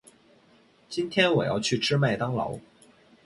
[0.89, 2.57] 今天我要去吃麦当劳。